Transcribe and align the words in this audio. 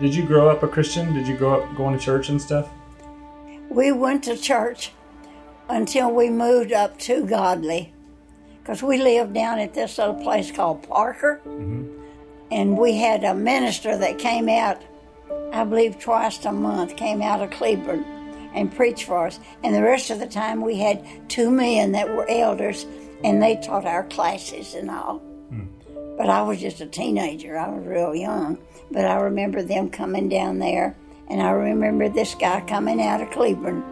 Did 0.00 0.14
you 0.14 0.24
grow 0.24 0.48
up 0.48 0.62
a 0.62 0.68
Christian? 0.68 1.12
Did 1.12 1.28
you 1.28 1.36
grow 1.36 1.60
up 1.60 1.76
going 1.76 1.96
to 1.96 2.02
church 2.02 2.30
and 2.30 2.40
stuff? 2.40 2.70
We 3.68 3.92
went 3.92 4.24
to 4.24 4.36
church 4.36 4.92
until 5.68 6.10
we 6.10 6.30
moved 6.30 6.72
up 6.72 6.98
to 7.00 7.26
Godley. 7.26 7.92
Because 8.62 8.82
we 8.82 8.96
lived 8.96 9.34
down 9.34 9.58
at 9.58 9.74
this 9.74 9.98
little 9.98 10.14
place 10.14 10.50
called 10.50 10.88
Parker. 10.88 11.42
Mm-hmm. 11.46 12.02
And 12.50 12.78
we 12.78 12.96
had 12.96 13.24
a 13.24 13.34
minister 13.34 13.96
that 13.98 14.18
came 14.18 14.48
out, 14.48 14.82
I 15.52 15.64
believe 15.64 15.98
twice 15.98 16.44
a 16.46 16.52
month, 16.52 16.96
came 16.96 17.20
out 17.20 17.42
of 17.42 17.50
Cleveland 17.50 18.06
and 18.54 18.74
preached 18.74 19.04
for 19.04 19.26
us. 19.26 19.38
And 19.62 19.74
the 19.74 19.82
rest 19.82 20.08
of 20.08 20.18
the 20.18 20.26
time 20.26 20.62
we 20.62 20.78
had 20.78 21.28
two 21.28 21.50
men 21.50 21.92
that 21.92 22.08
were 22.08 22.28
elders 22.28 22.86
and 23.22 23.42
they 23.42 23.56
taught 23.56 23.84
our 23.84 24.04
classes 24.04 24.74
and 24.74 24.90
all. 24.90 25.22
But 26.20 26.28
I 26.28 26.42
was 26.42 26.60
just 26.60 26.82
a 26.82 26.86
teenager. 26.86 27.58
I 27.58 27.70
was 27.70 27.86
real 27.86 28.14
young. 28.14 28.58
But 28.90 29.06
I 29.06 29.14
remember 29.14 29.62
them 29.62 29.88
coming 29.88 30.28
down 30.28 30.58
there, 30.58 30.94
and 31.30 31.40
I 31.40 31.52
remember 31.52 32.10
this 32.10 32.34
guy 32.34 32.60
coming 32.60 33.00
out 33.00 33.22
of 33.22 33.30
Cleveland 33.30 33.82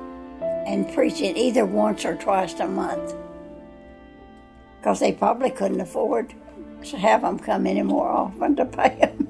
and 0.43 0.93
preaching 0.93 1.39
either 1.39 1.65
once 1.65 2.05
or 2.05 2.17
twice 2.17 2.61
a 2.61 2.69
month. 2.69 3.15
Because 4.79 5.01
they 5.01 5.13
probably 5.13 5.51
couldn't 5.51 5.81
afford 5.81 6.35
to 6.85 6.99
have 6.99 7.23
them 7.23 7.39
come 7.39 7.67
any 7.67 7.81
more 7.81 8.11
often 8.11 8.57
to 8.57 8.67
pay 8.67 8.99
them. 9.01 9.25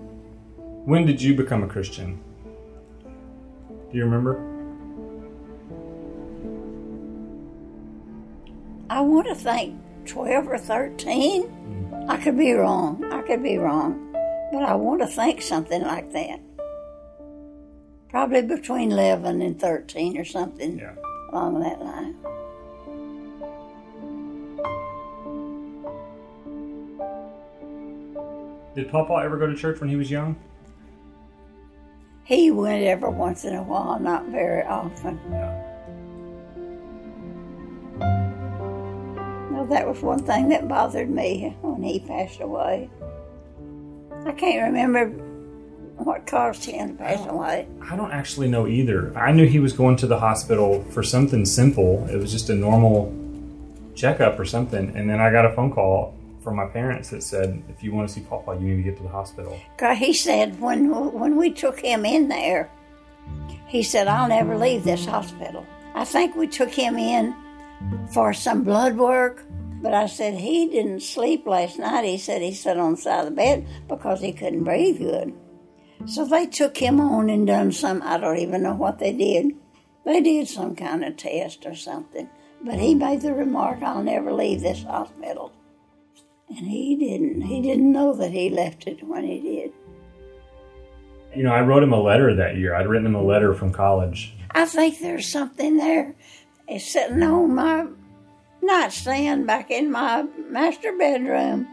When 0.85 1.07
did 1.07 1.23
you 1.23 1.37
become 1.37 1.63
a 1.63 1.69
Christian? 1.69 2.21
Do 3.93 3.97
you 3.97 4.07
remember? 4.07 4.43
I 8.91 9.03
want 9.03 9.29
to 9.29 9.37
think 9.37 9.77
12 10.07 10.49
or 10.49 10.59
13. 10.59 11.45
Mm. 11.45 11.88
I 12.09 12.17
could 12.17 12.37
be 12.39 12.53
wrong. 12.53 13.05
I 13.13 13.23
could 13.23 13.43
be 13.43 13.59
wrong. 13.59 14.13
But 14.53 14.63
I 14.63 14.75
want 14.75 15.01
to 15.03 15.07
think 15.07 15.43
something 15.43 15.83
like 15.83 16.11
that. 16.13 16.41
Probably 18.09 18.43
between 18.43 18.93
11 18.93 19.43
and 19.43 19.61
13 19.61 20.17
or 20.17 20.25
something 20.25 20.79
Yeah. 20.79 20.95
along 21.33 21.61
that 21.61 21.81
line. 21.81 22.17
Did 28.75 28.91
Papa 28.91 29.21
ever 29.25 29.37
go 29.37 29.47
to 29.47 29.57
church 29.57 29.81
when 29.81 29.91
he 29.91 29.97
was 29.97 30.11
young? 30.11 30.37
He 32.25 32.51
went 32.51 32.85
every 32.85 33.11
once 33.11 33.45
in 33.45 33.55
a 33.55 33.63
while, 33.63 33.99
not 33.99 34.27
very 34.27 34.63
often. 34.63 35.19
Yeah. 35.31 35.65
That 39.67 39.87
was 39.87 40.01
one 40.03 40.21
thing 40.21 40.49
that 40.49 40.69
bothered 40.69 41.11
me 41.11 41.57
when 41.63 41.83
he 41.83 42.01
passed 42.01 42.41
away. 42.41 42.89
I 44.25 44.33
can't 44.33 44.63
remember 44.63 45.07
what 45.97 46.27
caused 46.27 46.65
him 46.65 46.97
to 46.97 47.03
pass 47.03 47.27
away. 47.27 47.67
I 47.83 47.97
don't 47.97 48.13
actually 48.13 48.49
know 48.49 48.67
either. 48.67 49.17
I 49.17 49.33
knew 49.33 49.47
he 49.47 49.59
was 49.59 49.73
going 49.73 49.97
to 49.97 50.07
the 50.07 50.19
hospital 50.19 50.85
for 50.91 51.03
something 51.03 51.45
simple. 51.45 52.07
It 52.11 52.17
was 52.17 52.31
just 52.31 52.51
a 52.51 52.55
normal 52.55 53.15
checkup 53.95 54.39
or 54.39 54.45
something. 54.45 54.97
And 54.97 55.11
then 55.11 55.21
I 55.21 55.31
got 55.31 55.45
a 55.45 55.53
phone 55.55 55.73
call 55.73 56.15
from 56.43 56.57
my 56.57 56.67
parents 56.67 57.11
that 57.11 57.23
said, 57.23 57.63
if 57.69 57.83
you 57.83 57.93
want 57.93 58.09
to 58.09 58.15
see 58.15 58.21
Papa, 58.21 58.55
you 58.55 58.69
need 58.69 58.77
to 58.77 58.83
get 58.83 58.97
to 58.99 59.03
the 59.03 59.09
hospital. 59.09 59.59
he 59.97 60.13
said 60.13 60.61
when 60.61 60.89
when 61.13 61.37
we 61.37 61.51
took 61.51 61.81
him 61.81 62.07
in 62.07 62.29
there, 62.29 62.71
he 63.67 63.83
said, 63.83 64.09
"I'll 64.09 64.29
never 64.29 64.57
leave 64.57 64.85
this 64.85 65.05
hospital." 65.05 65.67
I 65.95 66.05
think 66.05 66.37
we 66.37 66.47
took 66.47 66.71
him 66.71 66.97
in 66.97 67.35
for 68.13 68.33
some 68.33 68.65
blood 68.65 68.97
work, 68.97 69.45
but 69.81 69.95
I 69.95 70.07
said 70.07 70.35
he 70.35 70.69
didn't 70.69 71.01
sleep 71.01 71.47
last 71.47 71.79
night. 71.79 72.05
He 72.05 72.19
said 72.19 72.43
he 72.43 72.53
sat 72.53 72.79
on 72.79 72.93
the 72.93 72.97
side 72.97 73.21
of 73.21 73.25
the 73.27 73.31
bed 73.31 73.67
because 73.89 74.21
he 74.21 74.33
couldn't 74.33 74.65
breathe 74.65 74.99
good. 74.99 75.33
So 76.07 76.25
they 76.25 76.47
took 76.47 76.77
him 76.77 77.01
on 77.01 77.29
and 77.29 77.47
done 77.47 77.73
some. 77.73 78.03
I 78.03 78.19
don't 78.19 78.39
even 78.39 78.63
know 78.63 78.75
what 78.75 78.99
they 78.99 79.13
did. 79.13 79.53
They 80.05 80.21
did 80.21 80.49
some 80.49 80.75
kind 80.75 81.05
of 81.05 81.17
test 81.17 81.67
or 81.67 81.75
something. 81.75 82.29
But 82.63 82.79
he 82.79 82.95
made 82.95 83.21
the 83.21 83.35
remark, 83.35 83.83
"I'll 83.83 84.03
never 84.03 84.33
leave 84.33 84.61
this 84.61 84.83
hospital." 84.83 85.53
And 86.49 86.67
he 86.67 86.97
didn't. 86.97 87.43
He 87.43 87.61
didn't 87.61 87.93
know 87.93 88.15
that 88.15 88.31
he 88.31 88.49
left 88.49 88.87
it 88.87 89.07
when 89.07 89.25
he 89.25 89.41
did. 89.41 89.73
You 91.37 91.43
know, 91.43 91.53
I 91.53 91.61
wrote 91.61 91.83
him 91.83 91.93
a 91.93 92.01
letter 92.01 92.35
that 92.35 92.57
year. 92.57 92.75
I'd 92.75 92.89
written 92.89 93.07
him 93.07 93.15
a 93.15 93.23
letter 93.23 93.53
from 93.55 93.73
college. 93.73 94.35
I 94.51 94.65
think 94.65 94.99
there's 94.99 95.31
something 95.31 95.77
there. 95.77 96.15
It's 96.69 96.85
sitting 96.85 97.23
on 97.23 97.55
my 97.55 97.87
nightstand 98.63 99.47
back 99.47 99.71
in 99.71 99.91
my 99.91 100.25
master 100.51 100.97
bedroom. 100.97 101.67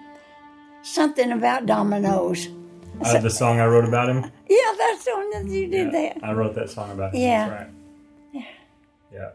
Something 0.83 1.31
about 1.31 1.65
dominoes. 1.65 2.47
Uh, 3.03 3.19
the 3.19 3.29
song 3.29 3.59
I 3.59 3.65
wrote 3.65 3.85
about 3.85 4.07
him. 4.07 4.23
Yeah, 4.49 4.73
that's 4.77 5.03
the 5.03 5.11
one 5.15 5.29
that 5.31 5.45
you 5.51 5.67
did 5.67 5.91
Yeah, 5.91 6.13
that. 6.13 6.23
I 6.23 6.31
wrote 6.31 6.55
that 6.55 6.69
song 6.69 6.91
about 6.91 7.13
him. 7.13 7.21
Yeah. 7.21 7.49
Right. 7.49 7.67
Yeah. 9.11 9.31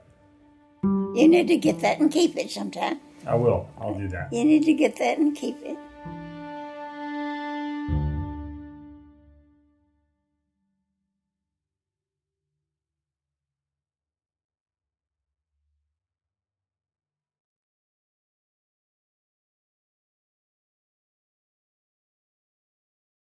You 0.82 1.28
need 1.28 1.48
to 1.48 1.56
get 1.56 1.80
that 1.80 2.00
and 2.00 2.10
keep 2.10 2.36
it 2.36 2.50
sometime. 2.50 3.00
I 3.26 3.34
will. 3.34 3.68
I'll 3.78 3.94
do 3.94 4.08
that. 4.08 4.32
You 4.32 4.44
need 4.44 4.64
to 4.64 4.72
get 4.72 4.96
that 4.96 5.18
and 5.18 5.36
keep 5.36 5.60
it. 5.62 5.76